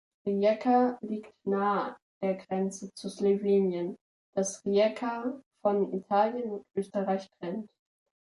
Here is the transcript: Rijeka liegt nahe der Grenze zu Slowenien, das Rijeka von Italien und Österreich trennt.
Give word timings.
Rijeka 0.25 0.97
liegt 1.01 1.31
nahe 1.45 1.95
der 2.23 2.33
Grenze 2.33 2.91
zu 2.95 3.07
Slowenien, 3.07 3.99
das 4.33 4.65
Rijeka 4.65 5.39
von 5.61 5.93
Italien 5.93 6.49
und 6.53 6.65
Österreich 6.75 7.29
trennt. 7.37 7.69